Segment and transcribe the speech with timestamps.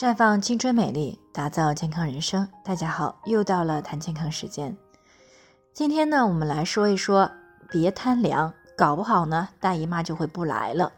[0.00, 2.48] 绽放青春美丽，打造健康人生。
[2.64, 4.74] 大家好，又到了谈健康时间。
[5.74, 7.30] 今天呢，我们来说一说，
[7.68, 10.90] 别贪凉，搞不好呢，大姨妈就会不来了。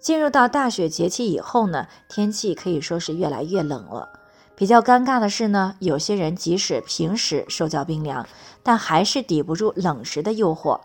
[0.00, 4.08] 进入到大雪节气以后呢，天气可以说是越来越冷了。
[4.56, 8.26] 比较尴尬的是呢，有些人即使平时手脚冰凉，
[8.64, 10.80] 但还是抵不住冷食的诱惑，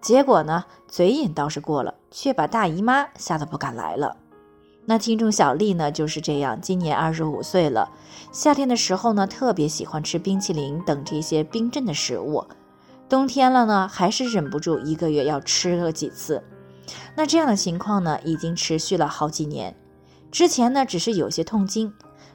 [0.00, 4.16] 结果呢，嘴瘾倒是过了，却把大姨妈吓得不敢来了。
[4.88, 7.90] 那听众小丽呢就是这样，今年二十五岁了，
[8.32, 12.42] 夏天的时候呢特别喜欢吃冰淇淋等这些冰镇的食物，
[13.06, 16.42] 冬天了呢还是忍不住一个月要吃个几次。
[17.14, 19.76] 那这样的情况呢已经持续了好几年，
[20.30, 21.92] 之前呢只是有些痛经，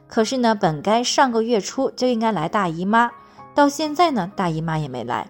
[0.08, 3.10] 可是呢本该上个月初就应该来大姨妈，
[3.56, 5.28] 到现在呢大姨妈也没来。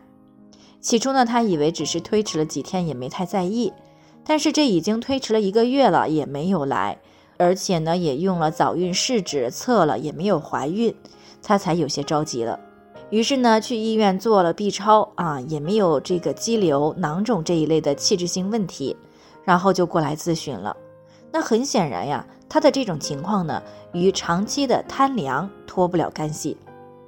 [0.82, 3.72] 起初呢她以为只是推迟了几天，也没太在意，
[4.26, 7.00] 但是这已经推迟了一个月了，也没有来。
[7.38, 10.94] 而且呢，也用了早孕试纸测了，也没有怀孕，
[11.42, 12.60] 她才有些着急了。
[13.10, 18.96] 于是呢，去医院做了 B 超啊，也没有这个肌瘤、囊肿这一类的器质性问题，
[19.44, 20.76] 然后就过来咨询了。
[21.32, 23.62] 那很显然呀，她的这种情况呢，
[23.92, 26.58] 与长期的贪凉脱不了干系。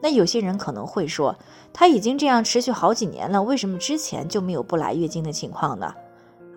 [0.02, 1.36] 那有些人可能会说，
[1.74, 5.92] 她已经这样持续好几年了，为什么之前就没有不来月经的情况呢？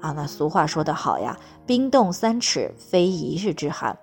[0.00, 3.98] 啊，那俗话说得好呀，冰冻三尺非一日之寒。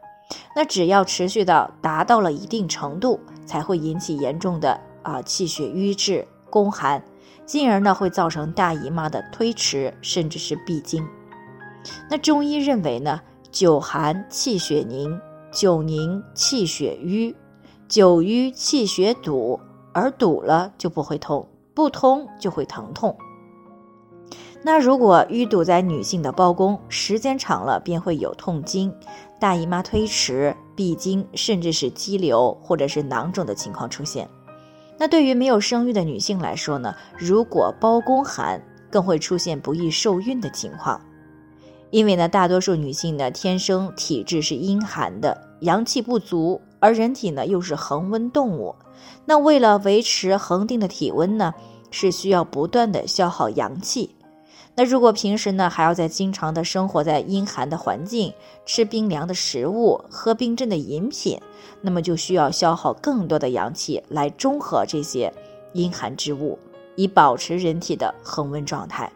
[0.55, 7.03] 那只要持续到达到了一定程度，才会引起严重的啊气血瘀滞、宫寒，
[7.45, 11.07] 进而呢会造成大姨妈的推迟，甚至是闭经。
[12.09, 13.21] 那中医认为呢，
[13.51, 15.19] 久寒气血凝，
[15.51, 17.35] 久凝气血瘀，
[17.87, 19.59] 久瘀气血堵，
[19.93, 23.15] 而堵了就不会痛，不通就会疼痛。
[24.67, 28.91] 那如果淤堵在女性的包宫，时间长了便会有痛经、
[29.39, 34.27] 大姨妈推迟、闭经，甚至是肌瘤或者是囊肿的情况出现。
[34.97, 38.59] 那对于没有生育的女性来说呢，如果包宫寒，
[38.89, 40.99] 更会出现不易受孕的情况。
[41.91, 48.73] 因为呢，大多数女性呢天生体质是阴寒的，阳气不足，而人体呢又是恒温动物，
[49.25, 51.53] 那为了维持恒定的体温呢，
[51.91, 54.14] 是需要不断的消耗阳气。
[54.77, 58.33] 那如果平时呢，还要在经常的生活在阴寒的环境，
[58.65, 61.39] 吃冰凉的食物，喝冰镇的饮品，
[61.79, 65.33] 那么就需要消耗更多的阳气来中和这些
[65.71, 66.59] 阴寒之物，
[66.97, 69.09] 以保持人体的恒温状态。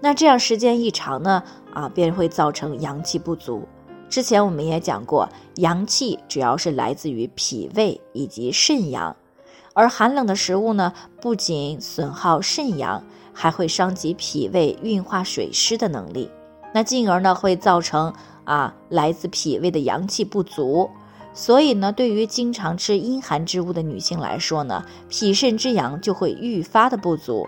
[0.00, 1.42] 那这样时间一长呢，
[1.72, 3.66] 啊，便会造成阳气不足。
[4.10, 5.26] 之前我们也讲过，
[5.56, 9.16] 阳气主要是来自于脾胃以及肾阳，
[9.72, 10.92] 而寒冷的食物呢，
[11.22, 13.02] 不仅损耗肾阳。
[13.40, 16.28] 还会伤及脾胃运化水湿的能力，
[16.74, 18.12] 那进而呢会造成
[18.42, 20.90] 啊来自脾胃的阳气不足，
[21.32, 27.46] 所以呢对于经常吃阴寒之物的女性来说呢，脾肾之阳就会愈发的不足，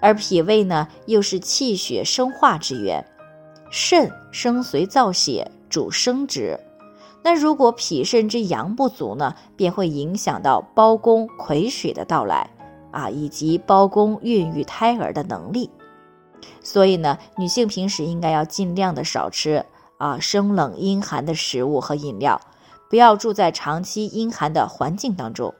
[0.00, 3.04] 而脾胃呢又是气血生化之源，
[3.72, 6.60] 肾生髓造血主生殖，
[7.24, 12.48] 那如果脾肾之阳不足呢，便会影响到包宫癸水的到来。
[12.92, 15.68] 啊，以及包宫孕育胎儿的能力，
[16.62, 19.64] 所以呢，女性平时应该要尽量的少吃
[19.98, 22.40] 啊生冷阴寒的食物和饮料，
[22.88, 25.52] 不要住在长期阴寒的环境当中。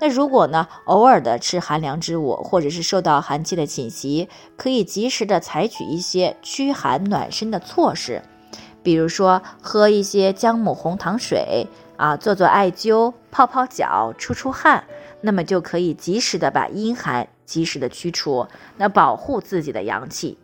[0.00, 8.20] 那如果呢，偶尔的吃寒凉之物，或者是受到寒气的侵袭，可以及时的采取一些驱寒暖身的措施，
[8.82, 14.84] 比如说喝一些姜母红糖水啊，做做艾灸，泡泡脚，出出汗。
[15.20, 20.36] 那么就可以及时的把阴寒及时的驱除，那保护自己的阳气。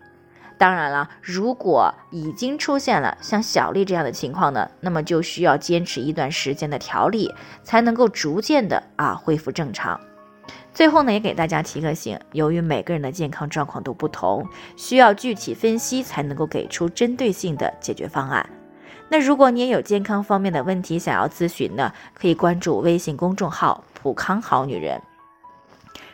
[0.57, 7.33] 当然了，如果已经出现了像小丽这样的情况呢，那么就需要坚持一段时间的调理，
[7.63, 10.01] 才能够逐渐的啊恢复正常。
[10.73, 18.49] 最后呢，也给大家提个醒，由于每个人的健康状况都不同，需要具体分析才能够给出针对性的解决方案。
[19.11, 25.01] 那如果你也有健康方面的问题想要咨询呢，可以关注微信公众号“普康好女人”，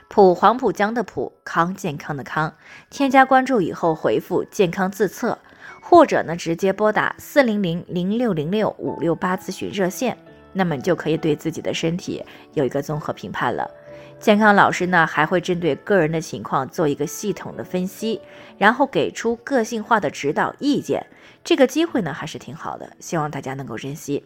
[0.09, 2.55] 普黄浦江的普康健康的康，
[2.91, 5.37] 添加关注以后回复“健康自测”，
[5.83, 10.17] 或者呢直接拨打四零零零六零六五六八咨询热线，
[10.55, 12.25] 那么你就可以对自己的身体
[12.55, 13.71] 有一个综合评判了。
[14.19, 18.21] 健康老师呢还会针对个人的情况做一个系统的分析，
[18.56, 21.05] 然后给出个性化的指导意见。
[21.43, 24.25] 这个机会呢还是挺好的，希望大家能够珍惜。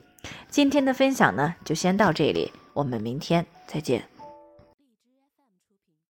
[0.48, 4.17] 今天的分享呢就先到这里，我们明天再见。